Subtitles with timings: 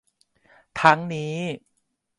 [0.81, 1.33] ทั้งนี้